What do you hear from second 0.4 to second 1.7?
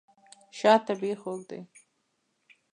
شات طبیعي خوږ دی.